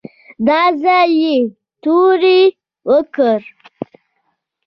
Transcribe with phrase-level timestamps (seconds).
[0.47, 1.35] دا ځل یې
[1.81, 2.39] توره
[2.89, 3.33] وکړه.